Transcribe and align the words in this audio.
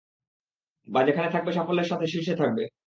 বা 0.87 0.99
যেখানে 1.07 1.27
থাকবে 1.31 1.51
সাফল্যের 1.53 1.89
সাথে 1.91 2.05
শীর্ষে 2.07 2.35
থাকবে। 2.35 2.63